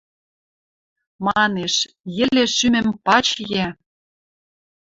[1.25, 1.75] Манеш:
[2.15, 3.67] «Йӹле шӱмӹм пач йӓ